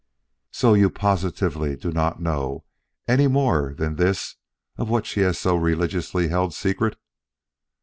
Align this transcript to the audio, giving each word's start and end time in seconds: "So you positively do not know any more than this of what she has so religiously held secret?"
"So 0.49 0.73
you 0.73 0.89
positively 0.89 1.75
do 1.75 1.91
not 1.91 2.19
know 2.19 2.65
any 3.07 3.27
more 3.27 3.75
than 3.75 3.97
this 3.97 4.35
of 4.75 4.89
what 4.89 5.05
she 5.05 5.19
has 5.19 5.37
so 5.37 5.55
religiously 5.55 6.29
held 6.29 6.55
secret?" 6.55 6.97